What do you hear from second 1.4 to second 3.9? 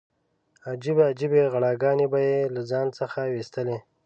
غړانګې به یې له ځان څخه ویستلې.